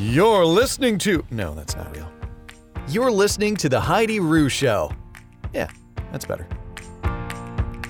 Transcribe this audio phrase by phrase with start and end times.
[0.00, 1.24] You're listening to.
[1.32, 2.08] No, that's not real.
[2.86, 4.92] You're listening to The Heidi Rue Show.
[5.52, 5.68] Yeah,
[6.12, 6.46] that's better.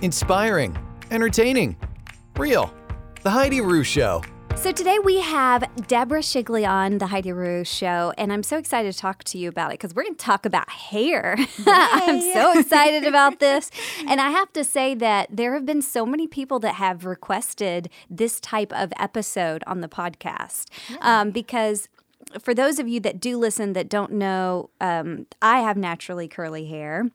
[0.00, 0.74] Inspiring,
[1.10, 1.76] entertaining,
[2.38, 2.72] real.
[3.24, 4.22] The Heidi Rue Show.
[4.56, 8.92] So today we have Deborah Shigley on the Heidi Rue show, and I'm so excited
[8.92, 11.36] to talk to you about it because we're going to talk about hair.
[11.66, 13.70] I'm so excited about this.
[14.08, 17.88] And I have to say that there have been so many people that have requested
[18.10, 20.64] this type of episode on the podcast
[21.02, 21.88] um, because
[22.40, 26.66] for those of you that do listen that don't know, um, I have naturally curly
[26.66, 27.10] hair.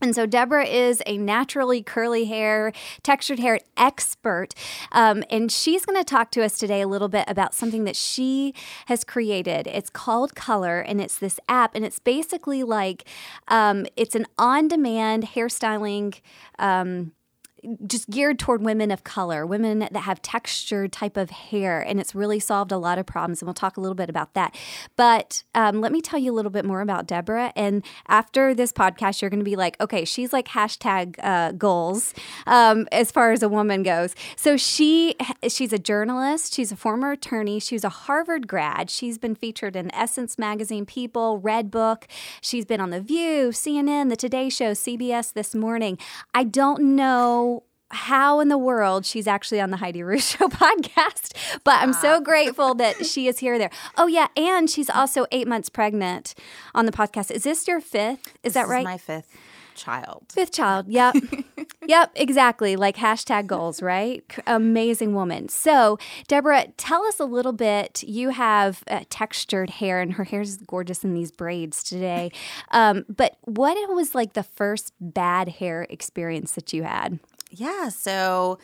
[0.00, 2.72] And so Deborah is a naturally curly hair,
[3.02, 4.52] textured hair expert.
[4.92, 7.96] Um, and she's going to talk to us today a little bit about something that
[7.96, 8.52] she
[8.86, 9.66] has created.
[9.66, 13.08] It's called Colour, and it's this app, and it's basically like
[13.48, 16.20] um, it's an on demand hairstyling.
[16.58, 17.12] Um,
[17.86, 22.14] just geared toward women of color, women that have textured type of hair, and it's
[22.14, 23.40] really solved a lot of problems.
[23.40, 24.54] And we'll talk a little bit about that.
[24.96, 27.52] But um, let me tell you a little bit more about Deborah.
[27.56, 32.14] And after this podcast, you're going to be like, okay, she's like hashtag uh, goals
[32.46, 34.14] um, as far as a woman goes.
[34.36, 35.16] So she
[35.48, 36.54] she's a journalist.
[36.54, 37.60] She's a former attorney.
[37.60, 38.90] She's a Harvard grad.
[38.90, 42.04] She's been featured in Essence magazine, People, Redbook.
[42.40, 45.98] She's been on The View, CNN, The Today Show, CBS This Morning.
[46.34, 47.55] I don't know
[47.90, 51.32] how in the world she's actually on the Heidi Rue Show podcast.
[51.64, 53.70] But I'm so grateful that she is here there.
[53.96, 56.34] Oh yeah, and she's also eight months pregnant
[56.74, 57.30] on the podcast.
[57.30, 58.28] Is this your fifth?
[58.42, 58.84] Is This that right?
[58.84, 59.36] my fifth
[59.74, 60.24] child.
[60.32, 60.88] Fifth child.
[60.88, 61.16] Yep.
[61.86, 62.76] yep, exactly.
[62.76, 64.24] Like hashtag goals, right?
[64.46, 65.48] Amazing woman.
[65.48, 65.98] So,
[66.28, 68.02] Deborah, tell us a little bit.
[68.02, 72.32] You have uh, textured hair, and her hair is gorgeous in these braids today.
[72.70, 77.20] Um, but what was like the first bad hair experience that you had?
[77.50, 77.88] Yeah.
[77.90, 78.58] So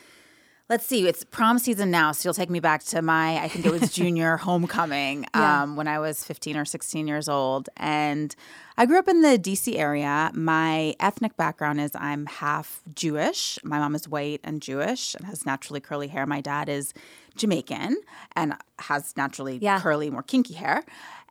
[0.69, 1.07] let's see.
[1.07, 2.13] It's prom season now.
[2.13, 5.63] So you'll take me back to my, I think it was junior homecoming Yeah.
[5.63, 7.69] um, when I was 15 or 16 years old.
[7.77, 8.35] And
[8.79, 10.31] I grew up in the DC area.
[10.35, 13.59] My ethnic background is I'm half Jewish.
[13.65, 16.27] My mom is white and Jewish and has naturally curly hair.
[16.27, 16.95] My dad is
[17.37, 17.97] Jamaican
[18.35, 19.79] and has naturally Yeah.
[19.81, 20.85] curly, more kinky hair.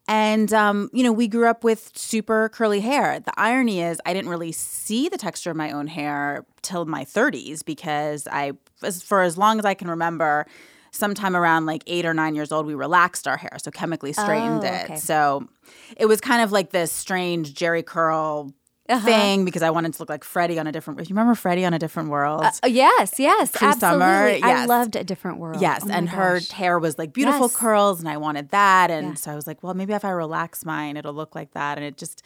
[0.08, 3.20] And, um, you know, we grew up with super curly hair.
[3.20, 7.06] The irony is, I didn't really see the texture of my own hair till my
[7.06, 8.54] 30s because I,
[8.84, 10.48] as, for as long as I can remember,
[10.92, 13.58] sometime around like eight or nine years old, we relaxed our hair.
[13.62, 15.00] So chemically straightened Oh, it.
[15.00, 15.48] So
[15.96, 18.54] it was kind of like this strange Jheri curl
[18.90, 19.06] Uh-huh.
[19.06, 20.98] thing because I wanted to look like Freddie on a different.
[20.98, 21.10] World.
[21.10, 22.42] You remember Freddie on a different world?
[22.44, 24.42] Uh, yes, yes, absolutely.
[24.44, 25.62] I loved a different world.
[25.62, 27.56] Yes, Oh and her hair was like beautiful Yes.
[27.56, 28.92] curls, and I wanted that.
[28.92, 29.14] And Yeah.
[29.14, 31.78] so I was like, well, maybe if I relax mine, it'll look like that.
[31.78, 32.24] And it just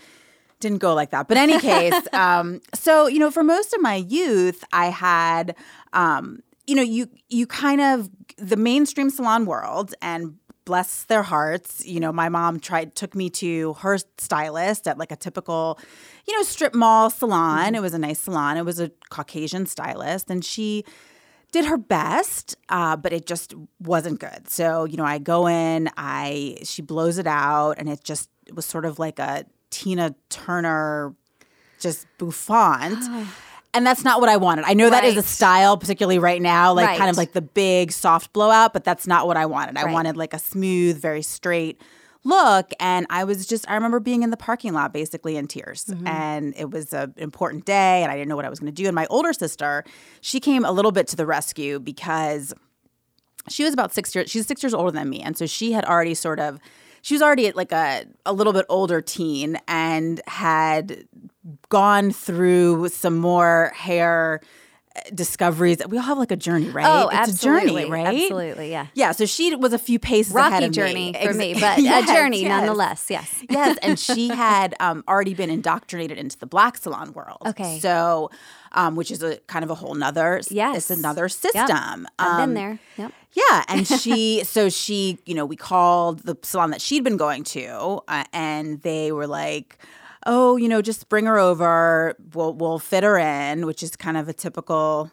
[0.60, 1.28] didn't go like that.
[1.28, 5.56] But in any case, um, so you know, for most of my youth, I had,
[5.94, 10.38] um, you know, you you kind of the mainstream salon world and.
[10.66, 11.86] Bless their hearts.
[11.86, 15.80] You know, my mom tried took me to her stylist at like a typical,
[16.28, 17.76] you know, strip mall salon.
[17.76, 18.58] It was a nice salon.
[18.58, 20.84] It was a Caucasian stylist, and she
[21.52, 24.50] did her best, uh, but it just wasn't good.
[24.50, 28.56] So you know, I go in, I she blows it out, and it just it
[28.56, 31.16] was sort of like a Tina Turner,
[31.80, 33.04] just bouffant.
[33.76, 34.66] And that's not what I wanted.
[34.66, 37.92] I know that is a style, particularly right now, like kind of like the big
[37.92, 39.78] soft blowout, but that's not what I wanted.
[39.78, 39.94] I Right.
[39.94, 41.82] wanted like a smooth, very straight
[42.24, 42.72] look.
[42.80, 45.86] And I was just, I remember being in the parking lot basically in tears.
[45.86, 46.08] Mm-hmm.
[46.08, 48.82] And it was an important day and I didn't know what I was going to
[48.82, 48.88] do.
[48.88, 49.84] And my older sister,
[50.22, 52.54] she came a little bit to the rescue because
[53.48, 55.86] she was about six years she's six years older than me and so she had
[55.86, 56.60] already sort of
[57.06, 61.08] she was already like a, a little bit older teen and had
[61.70, 64.42] gone through some more hair
[65.14, 68.72] discoveries we all have like a journey right Oh, it's absolutely, a journey right Absolutely,
[68.72, 68.88] yeah.
[68.94, 71.26] yeah so she was a few paces ahead Rocky of journey me.
[71.26, 72.50] for me, but Yes, a journey yes.
[72.50, 73.06] nonetheless.
[73.10, 73.44] Yes.
[73.50, 77.38] yes, and she had um, already been indoctrinated into the black salon world.
[77.46, 77.80] Okay.
[77.80, 78.30] so
[78.72, 80.42] um, which is a kind of a whole nother.
[80.50, 80.78] Yes.
[80.78, 81.32] it's another Yep.
[81.32, 82.08] system.
[82.20, 82.80] I've Um, been there.
[82.98, 83.12] Yep.
[83.34, 87.44] yeah, and she, so she, you know, we called the salon that she'd been going
[87.46, 89.78] to, uh, and they were like,
[90.26, 92.16] "Oh, you know, just bring her over.
[92.34, 95.12] We'll we'll fit her in," which is kind of a typical.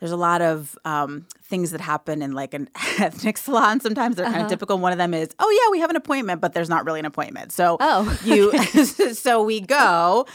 [0.00, 3.78] There's a lot of um, things that happen in like an ethnic salon.
[3.78, 4.32] Sometimes they're Uh-huh.
[4.34, 4.76] kind of typical.
[4.78, 7.06] One of them is, "Oh yeah, we have an appointment, but there's not really an
[7.06, 8.18] appointment." So Oh.
[8.24, 8.50] you,
[9.14, 10.26] so we go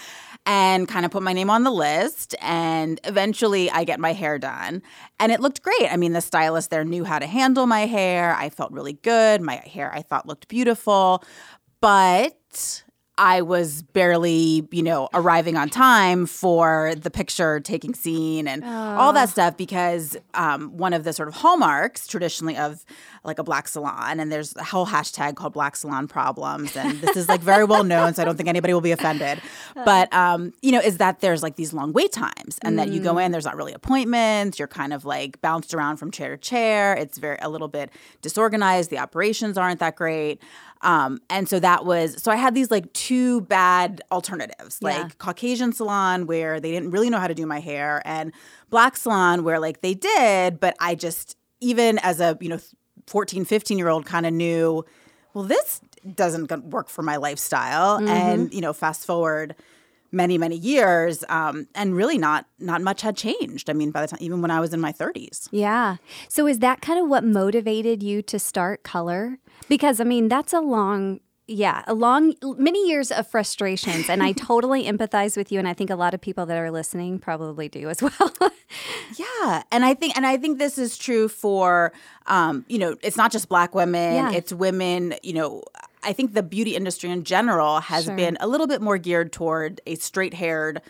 [0.46, 2.34] and kind of put my name on the list.
[2.40, 4.82] And eventually I get my hair done.
[5.20, 5.92] And it looked great.
[5.92, 8.34] I mean, the stylist there knew how to handle my hair.
[8.36, 9.42] I felt really good.
[9.42, 11.22] My hair I thought looked beautiful.
[11.82, 12.84] But
[13.18, 19.14] I was barely, you know, arriving on time for the picture taking scene and all
[19.14, 22.86] that stuff because um, one of the sort of hallmarks traditionally of
[23.24, 27.18] like a black salon, and there's a whole hashtag called Black Salon Problems, and this
[27.18, 29.42] is like very well known, so I don't think anybody will be offended.
[29.86, 33.00] But um, you know, is that there's like these long wait times, and that you
[33.00, 36.38] go in, there's not really appointments, you're kind of like bounced around from chair to
[36.38, 36.94] chair.
[36.96, 37.90] It's very a little bit
[38.22, 38.90] disorganized.
[38.90, 40.42] The operations aren't that great.
[40.82, 44.90] Um, and so that was so I had these like two bad alternatives, Yeah.
[45.04, 48.32] like Caucasian salon where they didn't really know how to do my hair, and
[48.70, 52.60] black salon where like they did, but I just even as a you know
[53.08, 54.84] 14, 15 year old kind of knew,
[55.34, 55.82] well, this
[56.14, 57.98] doesn't work for my lifestyle.
[58.08, 59.56] And you know, fast forward
[60.12, 63.70] many many years, um, and really not not much had changed.
[63.70, 65.48] I mean, by the time even when I was in my 30s.
[65.52, 65.98] Yeah.
[66.30, 69.38] So is that kind of what motivated you to start colour?
[69.70, 71.20] Because I mean, that's a long
[71.50, 75.74] yeah, a long many years of frustrations and I totally empathize with you and I
[75.74, 78.34] think a lot of people that are listening probably do as well.
[79.16, 81.94] Yeah, and I think and I think this is true for
[82.26, 84.32] um, you know, it's not just black women, Yeah.
[84.34, 85.64] it's women, you know,
[86.08, 88.16] I think the beauty industry in general has Sure.
[88.16, 90.82] been a little bit more geared toward a straight-haired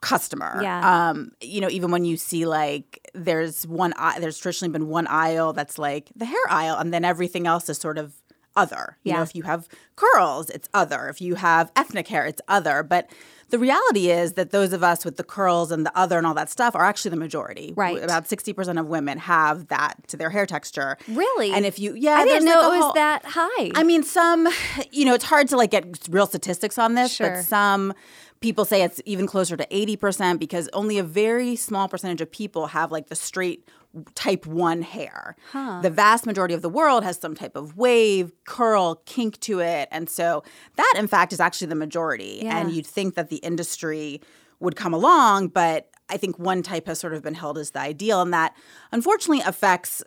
[0.00, 0.58] customer.
[0.62, 1.10] Yeah.
[1.10, 5.52] Um, you know, even when you see like there's one there's traditionally been one aisle
[5.52, 8.14] that's like the hair aisle and then everything else is sort of
[8.56, 8.96] other.
[9.04, 9.22] You know, Yeah.
[9.24, 11.08] if you have curls, it's other.
[11.08, 12.82] If you have ethnic hair, it's other.
[12.82, 13.10] But
[13.50, 16.34] the reality is that those of us with the curls and the other and all
[16.34, 17.72] that stuff are actually the majority.
[17.76, 18.02] Right.
[18.02, 20.96] About 60% of women have that to their hair texture.
[21.08, 21.52] really?
[21.52, 23.70] And if you, yeah, I didn't know like, it was whole- that high.
[23.74, 24.48] I mean, some,
[24.90, 27.30] you know, it's hard to like get real statistics on this, Sure.
[27.36, 27.92] but some
[28.40, 32.68] people say it's even closer to 80% because only a very small percentage of people
[32.68, 33.68] have like the straight
[34.14, 35.36] type 1 hair.
[35.82, 39.88] The vast majority of the world has some type of wave, curl, kink to it.
[39.90, 40.42] And so
[40.76, 42.40] that in fact is actually the majority.
[42.42, 42.58] Yeah.
[42.58, 44.20] And you'd think that the industry
[44.60, 47.80] would come along, but I think one type has sort of been held as the
[47.80, 48.54] ideal and that
[48.92, 50.02] unfortunately affects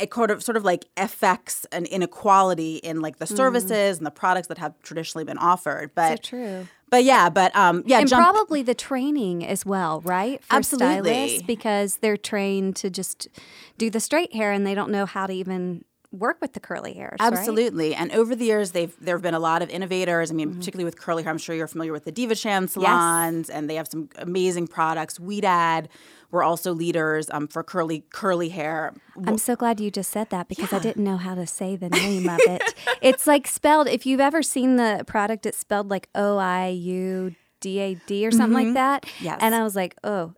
[0.00, 3.36] it sort of, sort of like affects an inequality in like the hmm.
[3.36, 5.94] services and the products that have traditionally been offered.
[5.94, 6.66] But true.
[6.90, 8.24] But yeah, but um, yeah, and jump.
[8.24, 10.42] probably the training as well, right?
[10.44, 11.12] For Absolutely.
[11.12, 13.28] stylists because they're trained to just
[13.76, 16.94] do the straight hair and they don't know how to even work with the curly
[16.94, 17.16] hairs.
[17.20, 17.32] right?
[17.32, 17.94] Absolutely.
[17.94, 20.30] And over the years, they've there have been a lot of innovators.
[20.30, 20.58] I mean, Mm-hmm.
[20.58, 21.30] particularly with curly hair.
[21.30, 25.18] I'm sure you're familiar with the DevaChan salons, and they have some amazing products.
[25.18, 25.86] Ouidad,
[26.30, 28.94] we're also leaders um, for curly curly hair.
[29.26, 31.88] I'm so glad you just said that because I didn't know how to say the
[32.04, 32.62] name of it.
[33.02, 37.34] It's like spelled, if you've ever seen the product, it's spelled like O I U
[37.60, 39.04] D A D or something like that.
[39.20, 39.38] Yes.
[39.42, 40.34] And I was like, oh.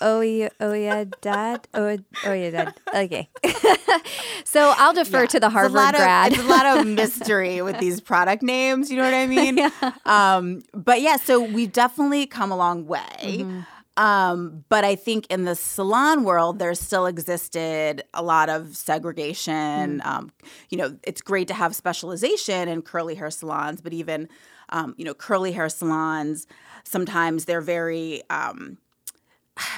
[0.00, 1.68] Oh yeah, oh yeah, dad.
[1.74, 2.80] Oh, oh yeah, dad.
[2.94, 3.28] Okay.
[4.44, 6.32] so I'll defer to the It's Harvard lot grad.
[6.32, 8.90] Of, it's a lot of mystery with these product names.
[8.90, 9.58] You know what I mean?
[10.04, 13.16] Um, but yeah, so we've definitely come a long way.
[13.20, 13.60] Mm-hmm.
[13.96, 20.00] Um, but I think in the salon world, there still existed a lot of segregation.
[20.00, 20.06] Mm.
[20.06, 20.32] Um,
[20.70, 24.28] you know, it's great to have specialization in curly hair salons, but even,
[24.70, 26.46] um, you know, curly hair salons,
[26.84, 28.78] sometimes they're very, um,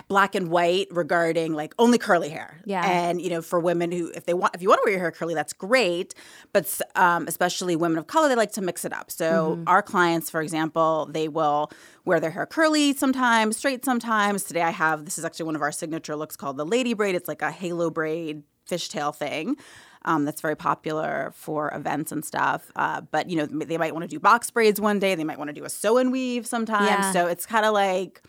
[0.08, 2.60] black and white regarding like only curly hair.
[2.64, 2.84] Yeah.
[2.84, 5.00] And you know, for women who if they want if you want to wear your
[5.00, 6.14] hair curly, that's great.
[6.52, 9.10] But um, especially women of color, they like to mix it up.
[9.10, 9.64] So Mm-hmm.
[9.66, 11.70] our clients, for example, they will
[12.04, 14.44] wear their hair curly sometimes, straight sometimes.
[14.44, 17.14] Today I have this is actually one of our signature looks called the lady braid.
[17.14, 19.56] It's like a halo braid fishtail thing.
[20.04, 22.72] Um, that's very popular for events and stuff.
[22.74, 25.14] Uh, but you know, they might want to do box braids one day.
[25.14, 26.88] They might want to do a sew and weave sometimes.
[26.88, 27.12] Yeah.
[27.12, 28.20] So it's kind of like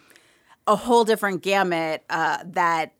[0.67, 2.93] a whole different gamut uh, that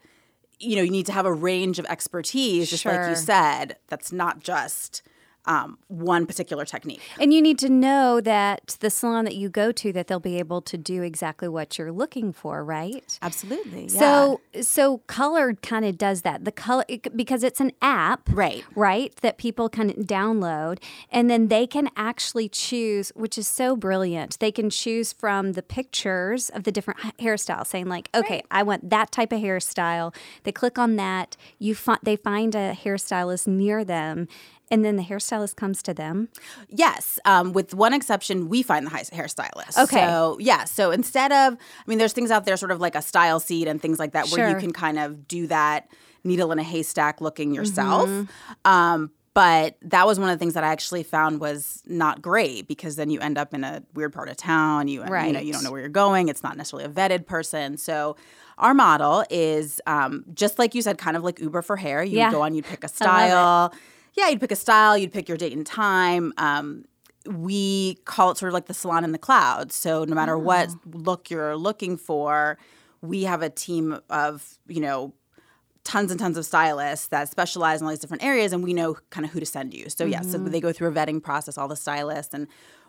[0.60, 4.12] you know you need to have a range of expertise just like you said that's
[4.12, 5.02] not just
[5.46, 9.72] um, one particular technique And you need to know that the salon that you go
[9.74, 13.20] to that they'll be able to do exactly what you're looking for, right?
[13.22, 16.46] absolutely So so colour kind of does that.
[16.46, 18.64] The colour it- because it's an app, Right.
[18.76, 20.80] Right, that people can download
[21.12, 24.40] and then they can actually choose, which is so brilliant.
[24.40, 28.90] They can choose from the pictures of the different hairstyles saying like, "Okay, I want
[28.90, 33.84] that type of hairstyle." They click on that, you fi- they find a hairstylist near
[33.84, 34.28] them.
[34.72, 36.30] And then the hairstylist comes to them.
[36.70, 40.06] yes um, with one exception we find the hairstylist Okay.
[40.06, 43.00] so yeah so instead of i mean there's things out there sort of like a
[43.00, 45.88] StyleSeat and things like that where you can kind of do that
[46.24, 48.72] needle in a haystack looking yourself Mm-hmm.
[48.72, 52.68] um, but that was one of the things that I actually found was not great
[52.68, 54.88] because then you end up in a weird part of town.
[54.88, 55.44] You, you know Right.
[55.44, 56.30] you don't know where you're going.
[56.30, 57.78] It's not necessarily a vetted person.
[57.78, 58.16] So
[58.60, 62.04] our model is um, just like you said, kind of like Uber for hair.
[62.04, 62.30] You Yeah.
[62.32, 62.96] go on, you'd pick a I love it.
[62.96, 63.74] style.
[64.14, 64.98] Yeah, you'd pick a style.
[64.98, 66.34] You'd pick your date and time.
[66.38, 66.86] Um,
[67.28, 69.72] we call it sort of like the salon in the cloud.
[69.72, 70.80] So no matter what Oh.
[70.94, 72.58] look you're looking for,
[73.02, 75.14] we have a team of, you know,
[75.84, 78.98] tons and tons of stylists that specialize in all these different areas and we know
[79.10, 79.90] kind of who to send you.
[79.90, 80.46] So yes, Mm-hmm.
[80.46, 82.48] so they go through a vetting process, all the stylists and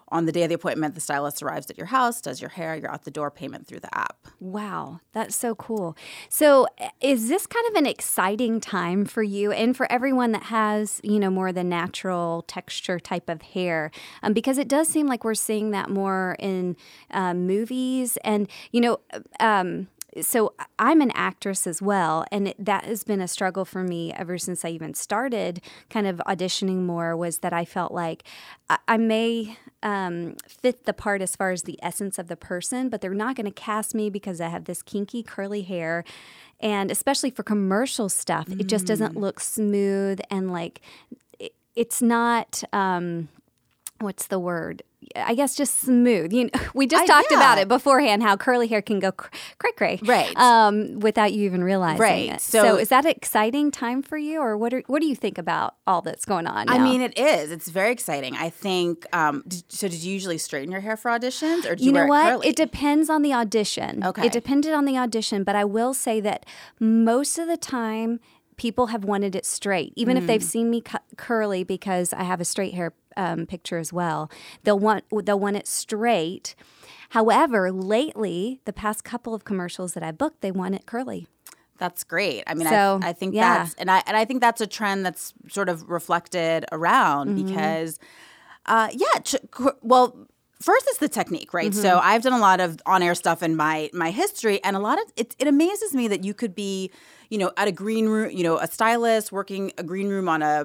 [0.08, 2.76] on the day of the appointment, the stylist arrives at your house, does your hair,
[2.76, 4.26] you're out the door, payment through the app.
[4.40, 5.96] Wow, that's so cool.
[6.28, 10.44] So, uh, is this kind of an exciting time for you and for everyone that
[10.44, 13.90] has, you know, more the natural texture type of hair?
[14.22, 16.76] Um, because it does seem like we're seeing that more in
[17.10, 19.00] um, movies and, you know,
[19.40, 19.88] um,
[20.22, 24.12] so I'm an actress as well, and it, that has been a struggle for me
[24.12, 27.16] ever since I even started kind of auditioning more.
[27.16, 28.24] Was that I felt like
[28.68, 32.88] I, I may um, fit the part as far as the essence of the person,
[32.88, 36.04] but they're not going to cast me because I have this kinky curly hair,
[36.60, 40.80] and especially for commercial stuff, it just doesn't look smooth and like
[41.38, 42.62] it, it's not.
[42.72, 43.28] Um,
[44.04, 44.82] what's the word?
[45.16, 46.32] I guess just smooth.
[46.32, 49.28] You know, we just I- talked about it beforehand how curly hair can go cr-
[49.58, 50.34] cray cray, Right.
[50.36, 52.30] Um, without you even realizing Right.
[52.30, 52.40] it.
[52.40, 54.72] So- So, is that an exciting time for you, or what?
[54.72, 56.70] Are, what do you think about all that's going on?
[56.70, 56.84] I now?
[56.84, 57.50] mean, it is.
[57.50, 58.34] It's very exciting.
[58.34, 59.04] I think.
[59.14, 62.06] Um, did, so, did you usually straighten your hair for auditions, or you, you know
[62.06, 62.26] wear what?
[62.26, 62.48] It, curly?
[62.48, 64.02] It depends on the audition.
[64.04, 64.26] Okay.
[64.26, 66.46] It depended on the audition, but I will say that
[66.80, 68.20] most of the time,
[68.56, 70.44] people have wanted it straight, even if they've Mm.
[70.44, 74.30] seen me cu- curly because I have a straight hair um, picture as well.
[74.64, 76.54] They'll want they'll want it straight.
[77.10, 81.28] However, lately, the past couple of commercials that I booked, they want it curly.
[81.78, 82.42] That's great.
[82.46, 83.58] I mean, So, I, I think yeah.
[83.58, 87.46] that's and I and I think that's a trend that's sort of reflected around Mm-hmm.
[87.46, 87.98] because,
[88.66, 89.20] uh, yeah.
[89.22, 89.36] Ch-
[89.82, 90.16] well,
[90.68, 91.72] first is the technique, right?
[91.74, 92.08] So Mm-hmm.
[92.10, 94.98] I've done a lot of on air stuff in my my history, and a lot
[95.02, 95.28] of it.
[95.38, 96.90] It amazes me that you could be,
[97.32, 100.40] you know, at a green room, you know, a stylist working a green room on
[100.42, 100.56] a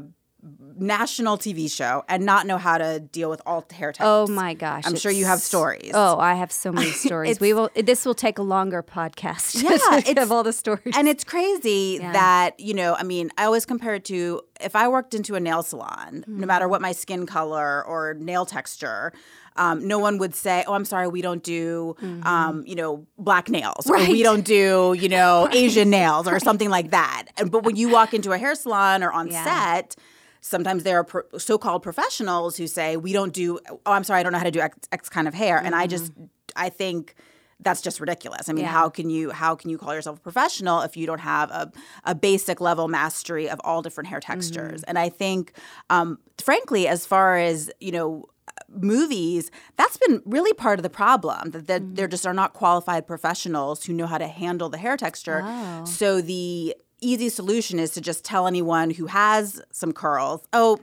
[0.77, 4.07] national TV show and not know how to deal with all hair types.
[4.07, 4.83] Oh my gosh!
[4.85, 5.91] I'm sure you have stories.
[5.93, 7.39] Oh, I have so many stories.
[7.39, 7.69] We will.
[7.75, 9.61] This will take a longer podcast.
[9.69, 10.95] Yeah, to have all the stories.
[10.97, 12.13] And it's crazy Yeah.
[12.13, 15.39] that, you know, I mean, I always compare it to if I worked into a
[15.39, 16.39] nail salon, Mm-hmm.
[16.41, 19.11] no matter what my skin color or nail texture,
[19.59, 23.49] um, no one would say, oh, I'm sorry, we don't do, um, you know, black
[23.49, 24.23] nails or we Mm-hmm.
[24.23, 27.25] Don't do, you know, Asian nails or something like that.
[27.37, 29.43] And, but when you walk into a hair salon or on Yeah.
[29.43, 29.95] set,
[30.41, 34.23] sometimes there are pro- so-called professionals who say we don't do oh i'm sorry i
[34.23, 36.13] don't know how to do x, x kind of hair and i just
[36.55, 37.13] i think
[37.59, 38.73] that's just ridiculous i mean Mm-hmm.
[38.73, 38.79] Yeah.
[38.79, 41.69] how can you how can you call yourself a professional if you don't have a,
[42.05, 44.89] a basic level mastery of all different hair textures Mm-hmm.
[44.89, 45.51] and i think
[45.89, 48.23] um, frankly as far as you know
[48.71, 51.95] movies that's been really part of the problem that, that Mm-hmm.
[51.95, 55.85] there just are not qualified professionals who know how to handle the hair texture Oh.
[55.85, 60.77] so the easy solution is to just tell anyone who has some curls oh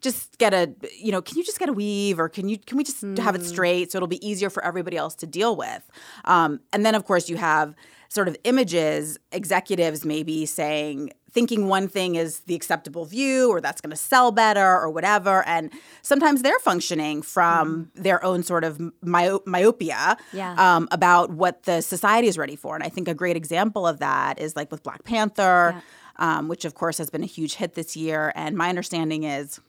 [0.00, 2.78] just get a you know can you just get a weave or can you can
[2.78, 5.82] we just have it straight so it'll be easier for everybody else to deal with
[6.24, 7.74] um, and then of course you have
[8.08, 13.82] sort of images executives maybe saying thinking one thing is the acceptable view or that's
[13.82, 18.80] going to sell better or whatever and sometimes they're functioning from their own sort of
[19.02, 20.54] myo- myopia Yeah.
[20.56, 23.98] um, about what the society is ready for and i think a great example of
[23.98, 25.82] that is like with black panther
[26.16, 29.60] um, which of course has been a huge hit this year and my understanding is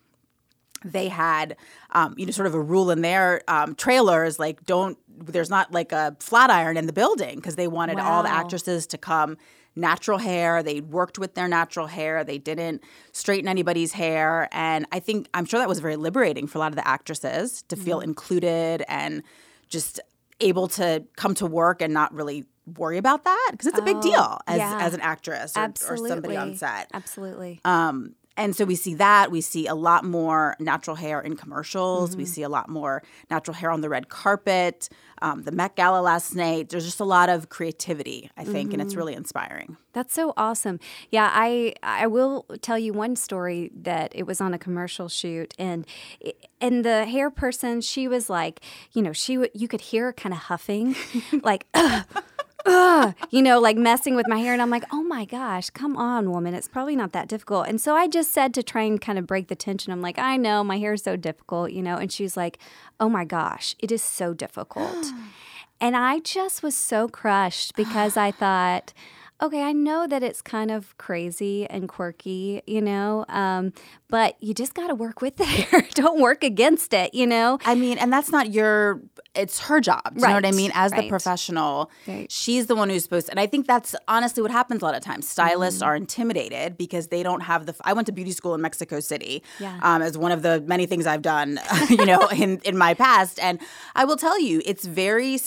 [0.85, 1.57] they had
[1.91, 5.71] um, you know sort of a rule in their um, trailers like don't there's not
[5.71, 9.37] like a flat iron in the building because they wanted all the actresses to come
[9.75, 12.83] natural hair they worked with their natural hair they didn't
[13.13, 16.71] straighten anybody's hair and i think i'm sure that was very liberating for a lot
[16.71, 18.09] of the actresses to feel Mm-hmm.
[18.09, 19.21] included and
[19.69, 19.99] just
[20.41, 22.45] able to come to work and not really
[22.77, 24.77] worry about that because it's a big Oh, deal as, yeah.
[24.81, 27.61] as an actress or, or somebody on set Absolutely.
[27.63, 29.29] um, and so we see that.
[29.31, 32.11] We see a lot more natural hair in commercials.
[32.11, 32.19] Mm-hmm.
[32.19, 34.89] We see a lot more natural hair on the red carpet.
[35.21, 36.69] Um, the Met Gala last night.
[36.69, 38.97] There's just a lot of creativity, I think, and it's Mm-hmm.
[38.99, 39.77] really inspiring.
[39.93, 40.79] That's so awesome.
[41.11, 45.53] Yeah, I I will tell you one story that it was on a commercial shoot
[45.59, 45.85] and
[46.61, 48.61] and the hair person she was like,
[48.93, 50.95] you know, she would you could hear her kind of huffing
[51.43, 51.65] like
[52.69, 55.69] "Ugh, ugh," you know, like messing with my hair and I'm like, "Oh my gosh,
[55.69, 56.53] come on, woman.
[56.53, 59.27] It's probably not that difficult." And so I just said to try and kind of
[59.27, 59.91] break the tension.
[59.93, 62.57] I'm like, "I know, my hair is so difficult," you know, and she's like,
[62.99, 65.05] "Oh my gosh, it is so difficult."
[65.81, 68.91] And I just was so crushed because I thought,
[69.41, 73.71] okay, I know that it's kind of crazy and quirky, you know, um,
[74.09, 75.91] but you just got to work with it.
[75.95, 77.57] Don't work against it, you know?
[77.65, 79.01] I mean, and that's not your
[79.35, 80.01] it's her job.
[80.15, 80.71] Do you know what I mean?
[80.73, 82.29] As the professional, Right.
[82.31, 83.31] she's the one who's supposed to.
[83.31, 85.27] And I think that's honestly what happens a lot of times.
[85.29, 87.75] Stylists are intimidated because they don't have the.
[87.85, 89.79] I went to beauty school in Mexico City Yeah.
[89.83, 93.39] um, as one of the many things I've done, you know, in, in my past.
[93.39, 93.59] And
[93.95, 95.39] I will tell you, it's very.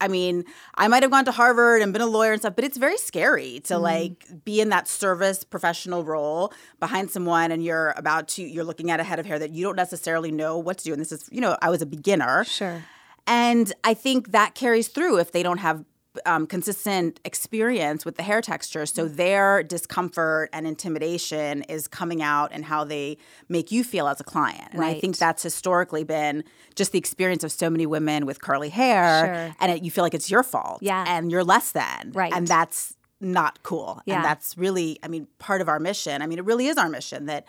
[0.00, 2.64] I mean, I might have gone to Harvard and been a lawyer and stuff, but
[2.64, 3.82] it's very scary to mm-hmm.
[3.82, 8.90] like be in that service professional role behind someone and you're about to, you're looking
[8.90, 10.92] at a head of hair that you don't necessarily know what to do.
[10.92, 12.44] And this is, you know, I was a beginner.
[12.44, 12.82] Sure.
[13.26, 15.84] And I think that carries through if they don't have
[16.26, 18.86] um, consistent experience with the hair texture.
[18.86, 24.20] So their discomfort and intimidation is coming out and how they make you feel as
[24.20, 24.68] a client.
[24.72, 28.70] And I think that's historically been just the experience of so many women with curly
[28.70, 29.24] hair.
[29.24, 29.56] Sure.
[29.60, 30.82] And it, you feel like it's your fault.
[30.82, 31.04] Yeah.
[31.06, 32.12] And you're less than.
[32.12, 32.32] Right.
[32.32, 34.00] And that's not cool.
[34.06, 34.16] Yeah.
[34.16, 36.22] And that's really, I mean, part of our mission.
[36.22, 37.46] I mean, it really is our mission that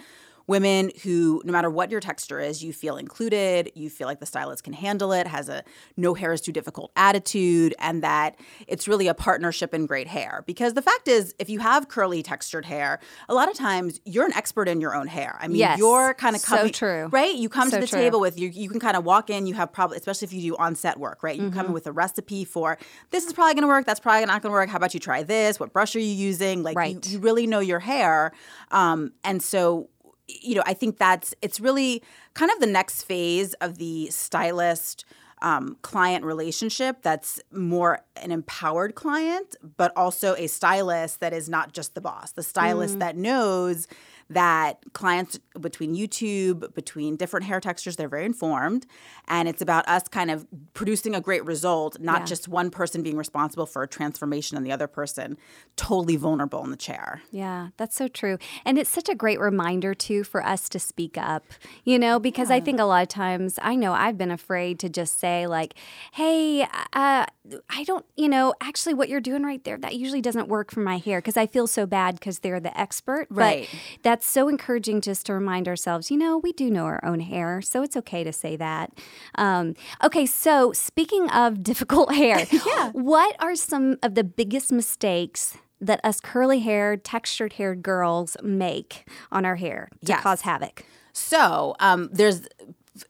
[0.55, 4.25] women who, no matter what your texture is, you feel included, you feel like the
[4.25, 5.63] stylist can handle it, has a
[5.97, 8.29] no hair is too difficult attitude, and that
[8.67, 10.43] it's really a partnership in great hair.
[10.45, 14.25] Because the fact is, if you have curly textured hair, a lot of times you're
[14.25, 15.37] an expert in your own hair.
[15.41, 15.77] I mean, Yes.
[15.79, 17.07] you're kind of So true.
[17.11, 17.33] right?
[17.35, 17.99] You come So to the true.
[17.99, 18.49] table with you.
[18.49, 19.47] You can kind of walk in.
[19.47, 21.35] You have probably, especially if you do on-set work, right?
[21.39, 21.65] You come Mm-hmm.
[21.67, 22.77] in with a recipe for
[23.11, 23.85] this is probably going to work.
[23.85, 24.69] That's probably not going to work.
[24.69, 25.59] How about you try this?
[25.59, 26.63] What brush are you using?
[26.63, 27.05] Like, Right.
[27.05, 28.31] you, you really know your hair,
[28.71, 29.89] um, and so
[30.27, 35.05] you know, I think that's it's really kind of the next phase of the stylist
[35.41, 41.73] um, client relationship that's more an empowered client, but also a stylist that is not
[41.73, 43.87] just the boss, the stylist that knows
[44.31, 48.85] that clients between YouTube, between different hair textures, they're very informed.
[49.27, 52.25] And it's about us kind of producing a great result, not Yeah.
[52.25, 55.37] just one person being responsible for a transformation and the other person
[55.75, 57.21] totally vulnerable in the chair.
[57.31, 58.37] Yeah, that's so true.
[58.65, 61.43] And it's such a great reminder, too, for us to speak up,
[61.83, 64.89] you know, because I think a lot of times, I know I've been afraid to
[64.89, 65.73] just say, like,
[66.13, 67.25] hey, uh,
[67.69, 70.79] I don't, you know, actually what you're doing right there, that usually doesn't work for
[70.79, 73.27] my hair because I feel so bad because they're the expert.
[73.29, 73.67] Right.
[73.71, 77.19] But that's so encouraging just to remind ourselves, you know, we do know our own
[77.19, 78.91] hair, so it's okay to say that.
[79.35, 82.45] Um, okay, so speaking of difficult hair,
[82.93, 89.07] what are some of the biggest mistakes that us curly haired, textured haired girls make
[89.31, 90.21] on our hair to Yes.
[90.23, 90.85] cause havoc?
[91.13, 92.47] So um, there's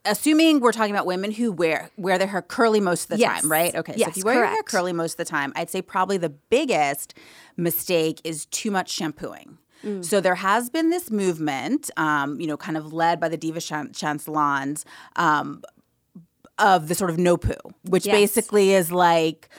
[0.05, 3.41] assuming we're talking about women who wear wear their hair curly most of the Yes.
[3.41, 3.75] time, right?
[3.75, 6.17] Okay, so if you wear your hair curly most of the time, I'd say probably
[6.17, 7.13] the biggest
[7.57, 9.57] mistake is too much shampooing.
[9.83, 10.03] Mm.
[10.05, 13.95] So there has been this movement, um, you know, kind of led by the DevaChan-
[13.95, 15.63] Chan salons, um,
[16.59, 17.53] of the sort of no poo,
[17.85, 18.13] which Yes.
[18.15, 19.49] basically is like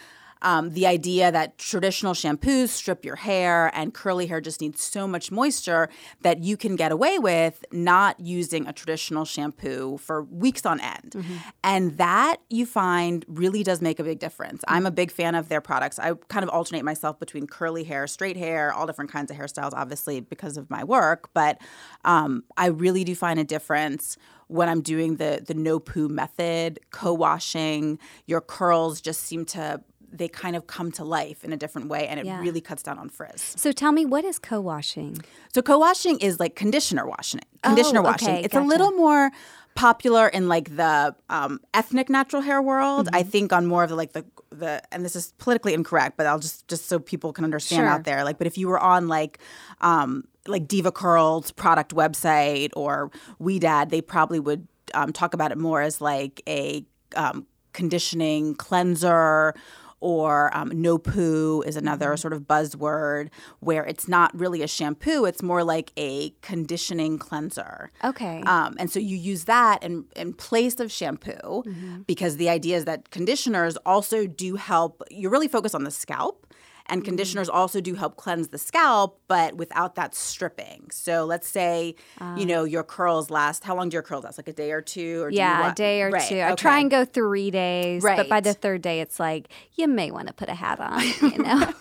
[0.43, 5.07] um, the idea that traditional shampoos strip your hair and curly hair just needs so
[5.07, 5.89] much moisture
[6.21, 11.15] that you can get away with not using a traditional shampoo for weeks on end.
[11.65, 14.63] And that you find really does make a big difference.
[14.69, 15.99] I'm a big fan of their products.
[15.99, 19.73] I kind of alternate myself between curly hair, straight hair, all different kinds of hairstyles,
[19.73, 21.31] obviously, because of my work.
[21.35, 21.61] But
[22.05, 26.79] um, I really do find a difference when I'm doing the the no poo method,
[26.91, 29.81] co-washing, your curls just seem to
[30.13, 32.41] they kind of come to life in a different way and it Yeah.
[32.41, 33.55] really cuts down on frizz.
[33.57, 35.19] So tell me, what is co washing?
[35.55, 37.41] So co-washing is like conditioner washing.
[37.63, 38.29] Conditioner Oh, washing.
[38.29, 38.67] okay, it's gotcha.
[38.67, 39.31] a little more
[39.75, 43.07] popular in like the um, ethnic natural hair world.
[43.07, 43.17] Mm-hmm.
[43.17, 46.27] I think on more of the like the the and this is politically incorrect, but
[46.27, 47.89] I'll just just so people can understand Sure.
[47.89, 48.23] out there.
[48.23, 49.39] Like, but if you were on like
[49.81, 55.81] um, like DevaCurl's product website or Ouidad, they probably would um, talk about it more
[55.81, 56.85] as like a
[57.17, 59.55] um, conditioning cleanser
[60.03, 63.29] or um, no poo is another sort of buzzword
[63.61, 67.91] where it's not really a shampoo it's more like a conditioning cleanser.
[68.05, 68.43] Okay.
[68.43, 71.63] um, and so you use that in, in place of shampoo
[72.07, 76.47] because the idea is that conditioners also do help you really focus on the scalp
[76.87, 77.07] and mm-hmm.
[77.07, 80.89] conditioners also do help cleanse the scalp but without that stripping.
[80.91, 81.95] So let's say
[82.37, 82.65] you know ah.
[82.65, 84.39] your curls last how long do your curls last?
[84.39, 86.41] Like a day or two or yeah, a day or Right, two.
[86.41, 90.11] I try and go three days, but by the third day, it's like you may
[90.11, 91.03] want to put a hat on.
[91.31, 91.73] You know,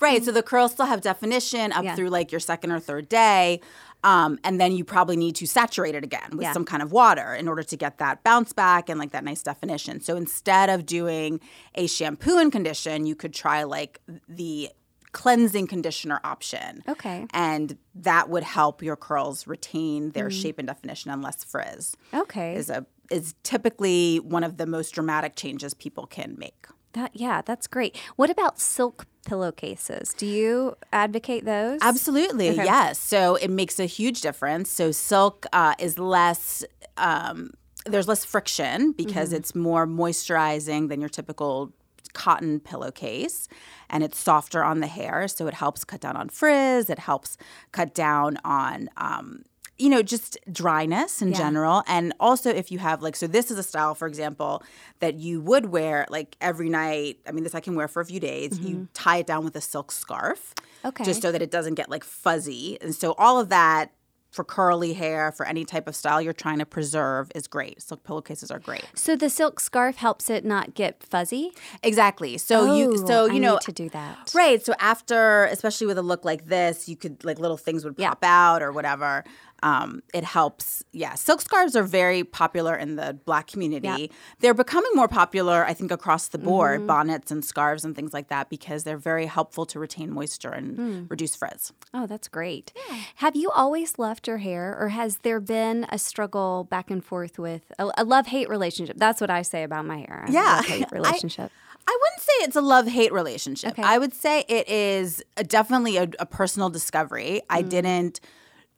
[0.00, 0.24] Right.
[0.24, 1.94] So the curls still have definition up Yeah.
[1.94, 3.60] through like your second or third day.
[4.02, 6.52] Um, and then you probably need to saturate it again with Yeah.
[6.54, 9.42] some kind of water in order to get that bounce back and like that nice
[9.42, 10.00] definition.
[10.00, 11.38] So instead of doing
[11.74, 14.70] a shampoo and condition, you could try like the
[15.12, 16.82] cleansing conditioner option.
[16.88, 17.26] Okay.
[17.34, 21.94] And that would help your curls retain their shape and definition and less frizz.
[22.14, 22.54] okay.
[22.54, 26.68] Is a is typically one of the most dramatic changes people can make.
[26.94, 27.96] That yeah, that's great.
[28.16, 30.12] What about silk pillowcases?
[30.14, 31.78] Do you advocate those?
[31.82, 32.98] Absolutely, yes.
[32.98, 34.70] So it makes a huge difference.
[34.70, 36.64] So silk uh, is less.
[36.96, 37.50] Um,
[37.86, 39.36] there's less friction because Mm-hmm.
[39.36, 41.72] it's more moisturizing than your typical
[42.12, 43.46] cotton pillowcase
[43.88, 47.36] and it's softer on the hair so it helps cut down on frizz it helps
[47.70, 49.44] cut down on um,
[49.80, 51.38] you know just dryness in Yeah.
[51.38, 54.62] general and also if you have like so this is a style for example
[55.00, 58.04] that you would wear like every night i mean this i can wear for a
[58.04, 60.88] few days you tie it down with a silk scarf Mm-hmm.
[60.88, 61.04] Okay.
[61.04, 63.92] just so that it doesn't get like fuzzy and so all of that
[64.30, 68.02] for curly hair for any type of style you're trying to preserve is great silk
[68.04, 71.52] pillowcases are great So the silk scarf helps it not get fuzzy.
[71.82, 72.38] Exactly.
[72.38, 74.32] So you Oh, so I you know need to do that.
[74.34, 74.64] Right.
[74.64, 78.10] So after especially with a look like this, you could like little things would Yeah.
[78.10, 79.24] pop out or whatever.
[79.62, 80.82] Um, it helps.
[80.92, 81.14] Yeah.
[81.14, 83.86] Silk scarves are very popular in the black community.
[83.88, 84.06] Yeah.
[84.40, 86.86] They're becoming more popular, I think, across the board, Mm-hmm.
[86.86, 90.76] bonnets and scarves and things like that, because they're very helpful to retain moisture and
[90.76, 91.04] Hmm.
[91.08, 91.72] reduce frizz.
[91.92, 92.72] Oh, that's great.
[93.16, 97.38] Have you always loved your hair, or has there been a struggle back and forth
[97.38, 98.96] with a, a love hate relationship?
[98.98, 100.24] That's what I say about my hair.
[100.28, 100.56] a Yeah.
[100.56, 101.50] love-hate I- relationship.
[101.88, 103.70] I wouldn't say it's a love hate relationship.
[103.72, 103.82] Okay.
[103.82, 107.40] I would say it is a, definitely a, a personal discovery.
[107.50, 107.68] I Mm.
[107.70, 108.20] didn't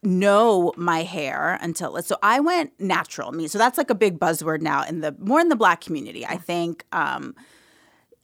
[0.03, 3.29] know my hair until so I went natural.
[3.29, 5.81] I mean, so that's like a big buzzword now in the more in the black
[5.81, 6.27] community.
[6.27, 7.35] I think um,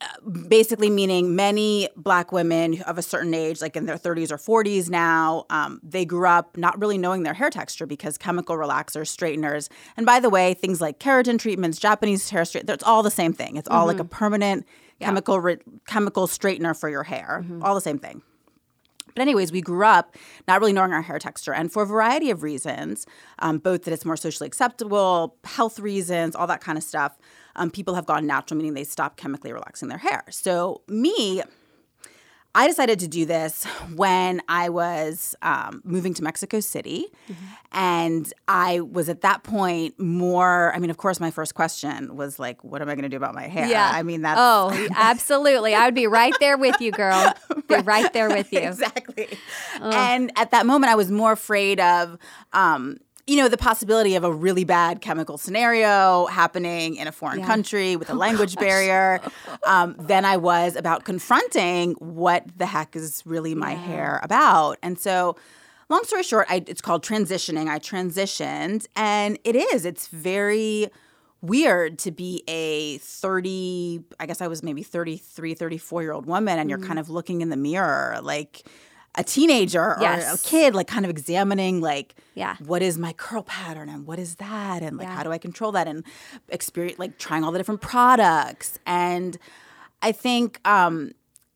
[0.01, 4.63] uh, basically meaning many black women of a certain age, like in their 30s or
[4.63, 9.07] 40s now, um, they grew up not really knowing their hair texture because chemical relaxers,
[9.07, 13.11] straighteners, and by the way, things like keratin treatments, Japanese hair straight, it's all the
[13.11, 13.57] same thing.
[13.57, 14.65] It's all like a permanent
[15.01, 18.21] chemical re- chemical straightener for your hair, all the same thing.
[19.15, 20.15] But anyways, we grew up
[20.47, 23.05] not really knowing our hair texture, and for a variety of reasons,
[23.39, 27.17] um, both that it's more socially acceptable, health reasons, all that kind of stuff.
[27.55, 30.23] Um, people have gone natural, meaning they stop chemically relaxing their hair.
[30.29, 31.41] So me,
[32.55, 37.05] I decided to do this when I was um, moving to Mexico City.
[37.71, 42.39] And I was at that point more, I mean, of course, my first question was
[42.39, 43.67] like, what am I going to do about my hair?
[43.67, 43.91] Yeah.
[43.93, 44.39] I mean, that's.
[44.41, 45.75] oh, absolutely.
[45.75, 47.33] I would be right there with you, girl.
[47.67, 48.59] Be right there with you.
[48.61, 49.27] exactly.
[49.79, 52.17] And at that moment, I was more afraid of,
[52.51, 52.97] um,
[53.29, 57.45] you know, the possibility of a really bad chemical scenario happening in a foreign Yeah.
[57.45, 59.21] country with a language barrier
[59.67, 64.77] um, than I was about confronting what the heck is really my hair about.
[64.81, 65.35] And so,
[65.89, 67.67] long story short, I, it's called transitioning.
[67.67, 69.85] I transitioned, and it is.
[69.85, 70.87] It's very
[71.41, 76.59] weird to be a 30 i guess i was maybe 33 34 year old woman
[76.59, 78.63] and you're kind of looking in the mirror like
[79.15, 80.43] a teenager or Yes.
[80.43, 82.55] a kid like kind of examining like Yeah.
[82.59, 85.15] what is my curl pattern and what is that and like Yeah.
[85.15, 86.03] how do i control that and
[86.49, 89.37] experience like trying all the different products and
[90.03, 91.11] i think um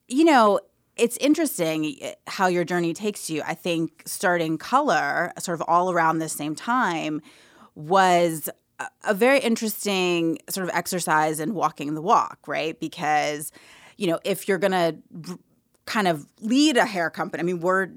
[0.07, 0.59] you know
[0.97, 5.91] it's interesting eh, how your journey takes you i think starting colour sort of all
[5.91, 7.21] around the same time
[7.75, 8.49] was
[9.03, 13.51] a, very interesting sort of exercise in walking the walk right because
[13.97, 14.95] you know if you're gonna
[15.29, 15.37] r-
[15.85, 17.41] kind of lead a hair company.
[17.41, 17.89] I mean we're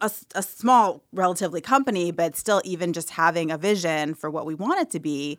[0.00, 4.80] a small relatively company but still even just having a vision for what we want
[4.80, 5.36] it to be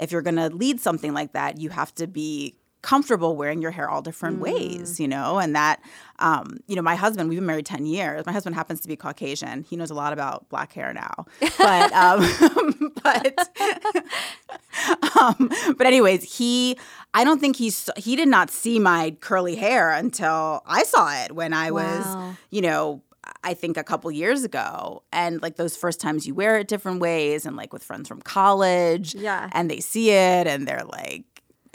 [0.00, 3.70] if you're going to lead something like that you have to be comfortable wearing your
[3.70, 5.80] hair all different ways you know and that
[6.18, 8.94] um, you know my husband we've been married 10 years my husband happens to be
[8.96, 11.24] caucasian he knows a lot about black hair now
[11.58, 13.48] but um, but
[15.20, 16.76] um, but anyways, he
[17.14, 21.32] I don't think he's he did not see my curly hair until I saw it
[21.34, 21.82] when I Wow.
[21.82, 23.02] was, you know,
[23.42, 25.02] I think a couple years ago.
[25.12, 28.20] And like those first times you wear it different ways and like with friends from
[28.22, 29.14] college.
[29.14, 29.48] Yeah.
[29.52, 31.24] And they see it and they're like,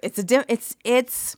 [0.03, 1.35] it's a di- it's it's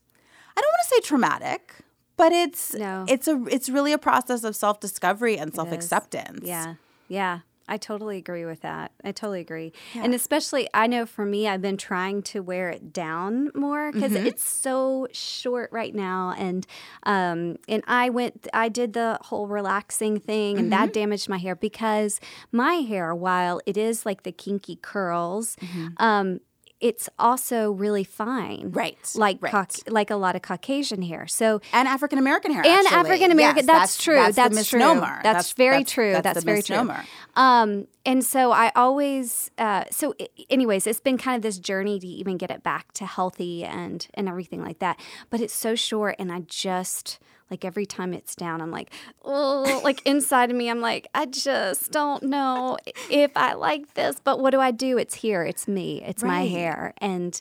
[0.58, 1.76] I don't want to say traumatic,
[2.18, 3.06] but it's No.
[3.08, 6.42] it's a it's really a process of self discovery and self acceptance.
[6.44, 6.76] Yeah.
[7.08, 7.40] Yeah.
[7.68, 8.92] I totally agree with that.
[9.02, 9.72] I totally agree.
[9.96, 14.12] And especially, I know for me, I've been trying to wear it down more because
[14.12, 14.26] Mm-hmm.
[14.28, 16.34] it's so short right now.
[16.38, 16.68] And
[17.04, 20.82] um, and I went, I did the whole relaxing thing, and Mm-hmm.
[20.86, 22.20] that damaged my hair because
[22.52, 25.56] my hair, while it is like the kinky curls,
[25.98, 26.42] um,
[26.82, 28.72] it's also really fine.
[28.72, 29.52] Right, Like right.
[29.52, 31.28] Cauc- like a lot of Caucasian hair.
[31.28, 32.88] So and African American hair, and.
[32.88, 33.66] African American.
[33.66, 34.16] Yes, that's, true.
[34.16, 34.80] That's, That's, the true.
[34.80, 35.22] misnomer.
[35.24, 36.20] That's, very that's- true.
[36.22, 36.96] That's, very misnomer.
[36.96, 37.04] true.
[37.44, 40.16] Um, and so I always, uh, so
[40.50, 44.08] anyways, it's been kind of this journey to even get it back to healthy and
[44.16, 45.00] and everything like that.
[45.30, 47.20] But it's so short, and I just
[47.52, 48.90] like every time it's down, I'm like,
[49.24, 52.78] oh, like inside of me, I'm like, I just don't know
[53.10, 54.16] if I like this.
[54.24, 54.98] But what do I do?
[54.98, 55.44] It's here.
[55.44, 56.02] It's me.
[56.04, 57.40] It's my hair, and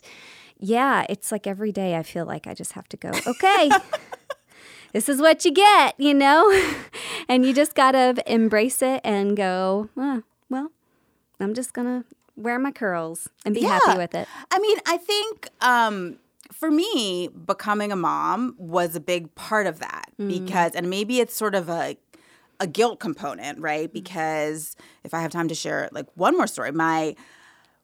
[0.59, 3.71] yeah, it's like every day I feel like I just have to go, okay.
[4.93, 6.51] this is what you get, you know?
[7.29, 10.71] and you just got to embrace it and go, "Huh, well,
[11.39, 13.79] I'm just going to wear my curls and be Yeah.
[13.79, 14.27] happy with it.
[14.51, 16.17] I mean, I think um,
[16.61, 20.27] for me, becoming a mom was a big part of that mm.
[20.27, 21.97] because, and maybe it's sort of a
[22.59, 23.89] a guilt component, right?
[23.89, 23.93] Mm.
[23.93, 27.15] Because if I have time to share, like one more story, my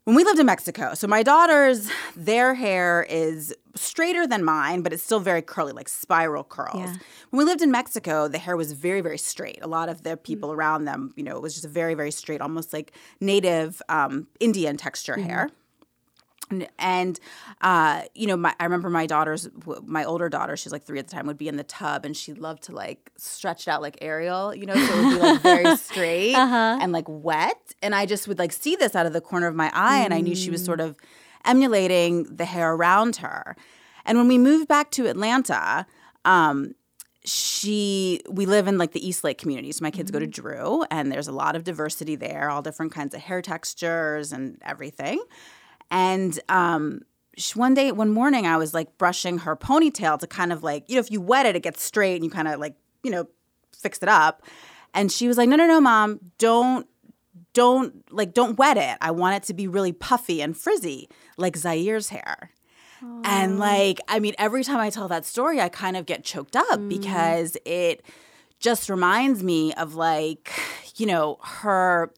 [0.04, 4.94] when we lived in Mexico, so my daughters, their hair is straighter than mine, but
[4.94, 6.76] it's still very curly, like spiral curls.
[6.76, 6.96] Yeah.
[7.32, 9.58] When we lived in Mexico, the hair was very, very straight.
[9.64, 10.24] A lot of the mm.
[10.24, 14.28] people around them, you know, it was just very, very straight, almost like native um,
[14.40, 15.30] Indian texture mm-hmm.
[15.30, 15.50] hair.
[16.80, 17.20] And,
[17.62, 19.50] uh, you know, my, I remember my daughter's,
[19.86, 22.16] my older daughter, she's like three at the time, would be in the tub and
[22.16, 25.20] she loved to like stretch it out like Ariel, you know, so it would be
[25.20, 27.74] like very straight and like wet.
[27.82, 30.14] And I just would like see this out of the corner of my eye, and
[30.14, 30.96] I knew she was sort of
[31.46, 33.56] emulating the hair around her.
[34.06, 35.86] And when we moved back to Atlanta,
[36.24, 36.76] um,
[37.26, 39.72] she we live in like the East Lake community.
[39.74, 42.94] So my kids go to Drew and there's a lot of diversity there, all different
[42.94, 45.22] kinds of hair textures and everything.
[45.92, 47.02] And um
[47.38, 50.86] sh- one day one morning I was like brushing her ponytail to kind of like,
[50.88, 53.12] you know, if you wet it it gets straight and you kind of like, you
[53.12, 53.28] know,
[53.72, 54.44] fix it up.
[54.94, 56.88] And she was like, "No, no, no, mom, don't
[57.54, 58.98] don't like don't wet it.
[59.02, 62.52] I want it to be really puffy and frizzy like Zaire's hair."
[63.24, 66.56] And like, I mean, every time I tell that story, I kind of get choked
[66.56, 68.02] up because it
[68.60, 70.52] just reminds me of like,
[70.96, 72.12] you know, her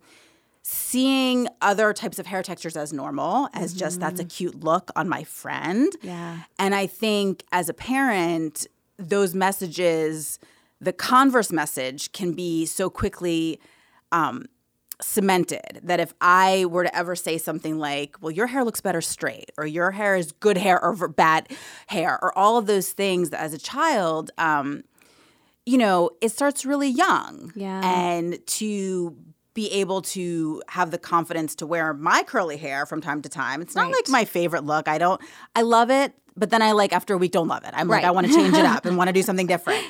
[0.71, 5.09] seeing other types of hair textures as normal, as just that's a cute look on
[5.09, 5.91] my friend.
[6.03, 6.41] Yeah.
[6.59, 10.37] And I think as a parent, those messages,
[10.79, 13.59] the converse message can be so quickly
[14.11, 14.45] um,
[15.01, 19.01] cemented that if I were to ever say something like, well, your hair looks better
[19.01, 21.47] straight, or your hair is good hair or bad
[21.87, 24.83] hair, or all of those things as a child, um,
[25.65, 27.51] you know, it starts really young.
[27.55, 27.81] Yeah.
[27.83, 29.17] And to
[29.53, 33.61] be able to have the confidence to wear my curly hair from time to time.
[33.61, 33.93] It's not Right.
[33.93, 34.87] like my favorite look.
[34.87, 35.19] I don't,
[35.55, 37.71] I love it, but then I like after a week don't love it.
[37.73, 38.07] I'm like, Right.
[38.07, 39.83] I want to change it up and want to do something different.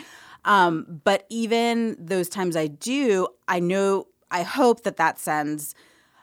[0.45, 5.76] Um, but even those times I do, I know, I hope that that sends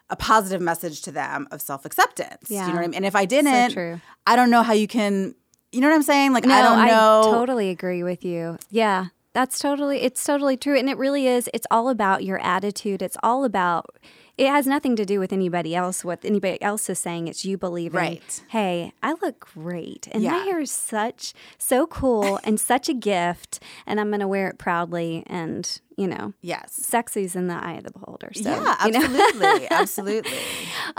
[0.08, 2.48] a positive message to them of self acceptance.
[2.50, 2.62] Yeah.
[2.62, 2.94] You know what I mean?
[2.94, 4.00] And if I didn't, true.
[4.26, 5.34] I don't know how you can,
[5.72, 6.32] you know what I'm saying?
[6.32, 7.22] Like, No, I don't know.
[7.32, 8.56] totally agree with you.
[8.70, 10.78] Yeah, that's totally, it's totally true.
[10.78, 13.02] And it really is, it's all about your attitude.
[13.02, 13.98] It's all about,
[14.38, 17.26] it has nothing to do with anybody else, what anybody else is saying.
[17.28, 18.42] It's you believing, Right.
[18.48, 20.08] hey, I look great.
[20.12, 23.60] And my hair is such, so cool and such a gift.
[23.86, 25.22] And I'm going to wear it proudly.
[25.26, 26.72] And, you know, Yes.
[26.74, 28.30] sexy's in the eye of the beholder.
[28.34, 28.98] So, yeah, you know?
[29.00, 29.68] absolutely.
[29.70, 30.38] absolutely.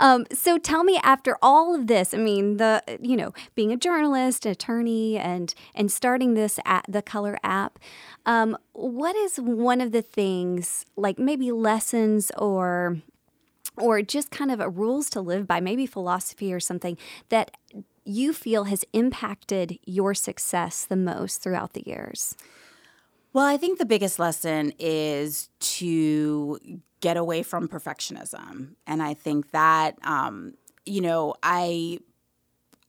[0.00, 3.76] Um, so tell me, after all of this, I mean, the you know, being a
[3.76, 7.78] journalist, attorney, and and starting this at the Colour app,
[8.26, 12.98] um, what is one of the things like maybe lessons or
[13.80, 16.96] or just kind of a rules to live by, maybe philosophy or something
[17.28, 17.50] that
[18.04, 22.34] you feel has impacted your success the most throughout the years?
[23.32, 26.58] Well, I think the biggest lesson is to
[27.00, 28.74] get away from perfectionism.
[28.86, 30.54] And I think that, um,
[30.86, 31.98] you know, I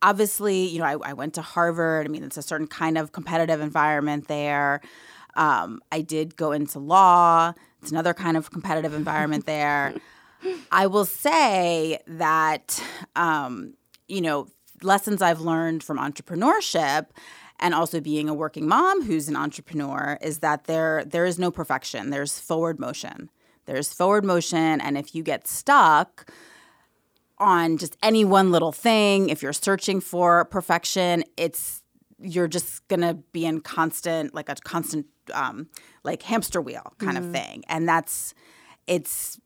[0.01, 2.05] obviously, you know, I, I went to Harvard.
[2.05, 4.81] I mean, it's a certain kind of competitive environment there.
[5.35, 9.93] Um, I did go into law, it's another kind of competitive environment there.
[10.71, 12.81] I will say that,
[13.15, 13.73] um,
[14.07, 14.47] you know,
[14.81, 17.07] lessons I've learned from entrepreneurship
[17.59, 21.51] and also being a working mom who's an entrepreneur is that there there is no
[21.51, 22.09] perfection.
[22.09, 23.29] There's forward motion.
[23.65, 26.31] There's forward motion, and if you get stuck
[27.37, 31.83] on just any one little thing, if you're searching for perfection, it's
[32.21, 35.67] you're just gonna be in constant like a constant um,
[36.03, 38.33] like hamster wheel kind of thing, and that's
[38.87, 39.39] it's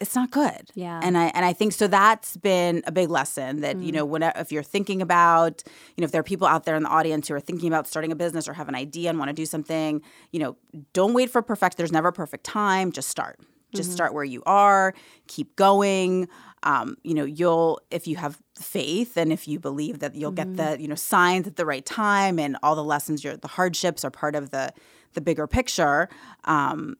[0.00, 0.70] it's not good.
[0.74, 1.00] Yeah.
[1.02, 4.22] And I and I think so that's been a big lesson that, you know, when
[4.22, 5.62] if you're thinking about,
[5.96, 7.86] you know, if there are people out there in the audience who are thinking about
[7.86, 10.56] starting a business or have an idea and want to do something, you know,
[10.92, 11.76] don't wait for perfect.
[11.76, 12.92] There's never a perfect time.
[12.92, 13.40] Just start.
[13.74, 14.94] Just start where you are.
[15.26, 16.28] Keep going.
[16.62, 20.56] Um, you know, you'll if you have faith and if you believe that you'll get
[20.56, 24.04] the, you know, signs at the right time and all the lessons, your the hardships
[24.04, 24.72] are part of the
[25.12, 26.08] the bigger picture.
[26.44, 26.96] Um,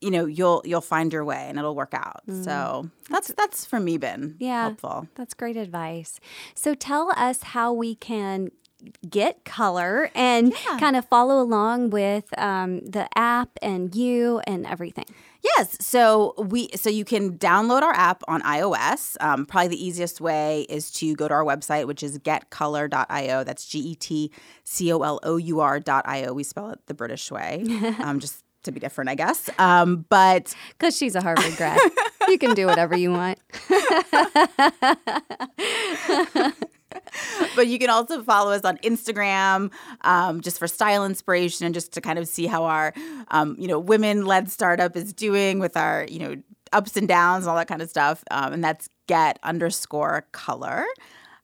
[0.00, 2.22] you know you'll you'll find your way and it'll work out.
[2.42, 4.62] So that's that's for me been Yeah.
[4.62, 5.08] helpful.
[5.14, 6.20] That's great advice.
[6.54, 8.50] So tell us how we can
[9.10, 15.04] get colour and kind of follow along with um, the app and you and everything.
[15.44, 19.18] yes so we so you can download our app on ios.
[19.20, 23.66] Um, probably the easiest way is to go to our website which is getcolour.io that's
[23.74, 23.94] E
[25.10, 27.64] g-e-t-c-o-l-o-u-r.io we spell it the british way.
[28.00, 29.48] Um, just to be different, I guess.
[29.58, 31.78] Um, but because she's a Harvard grad,
[32.28, 33.38] you can do whatever you want.
[37.56, 39.70] but you can also follow us on Instagram
[40.02, 42.92] um, just for style inspiration and just to kind of see how our,
[43.28, 46.36] um, you know, women-led startup is doing with our, you know,
[46.72, 48.22] ups and downs and all that kind of stuff.
[48.30, 50.84] Um, and that's get underscore color.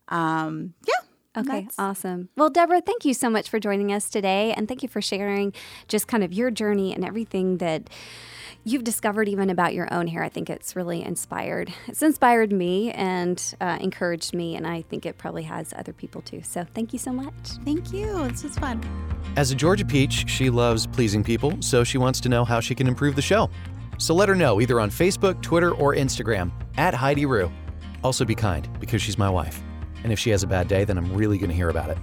[0.07, 1.06] Um, yeah.
[1.37, 2.29] Okay, That's- awesome.
[2.35, 4.53] Well, Deborah, thank you so much for joining us today.
[4.57, 5.53] And thank you for sharing
[5.87, 7.89] just kind of your journey and everything that
[8.63, 10.23] you've discovered even about your own hair.
[10.23, 11.71] I think it's really inspired.
[11.87, 14.55] It's inspired me and uh, encouraged me.
[14.55, 16.41] And I think it probably has other people too.
[16.43, 17.33] So thank you so much.
[17.63, 18.27] Thank you.
[18.29, 18.83] This was fun.
[19.37, 22.73] As a Georgia Peach, she loves pleasing people, so she wants to know how she
[22.73, 23.49] can improve the show.
[23.99, 27.51] So let her know either on Facebook, Twitter, or Instagram at Heidi Rue.
[28.03, 29.61] Also be kind because she's my wife.
[30.03, 31.97] And if she has a bad day, then I'm really going to hear about it.